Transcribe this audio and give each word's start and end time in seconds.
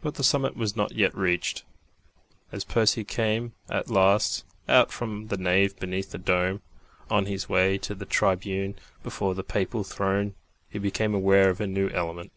But 0.00 0.14
the 0.14 0.24
summit 0.24 0.56
was 0.56 0.74
not 0.74 0.92
yet 0.92 1.14
reached. 1.14 1.64
As 2.50 2.64
Percy 2.64 3.04
came 3.04 3.52
at 3.68 3.90
last 3.90 4.42
out 4.70 4.90
from 4.90 5.26
the 5.28 5.36
nave 5.36 5.78
beneath 5.78 6.12
the 6.12 6.16
dome, 6.18 6.62
on 7.10 7.26
his 7.26 7.46
way 7.46 7.76
to 7.76 7.94
the 7.94 8.06
tribune 8.06 8.74
beyond 9.02 9.36
the 9.36 9.44
papal 9.44 9.84
throne, 9.84 10.34
he 10.70 10.78
became 10.78 11.12
aware 11.14 11.50
of 11.50 11.60
a 11.60 11.66
new 11.66 11.90
element. 11.90 12.32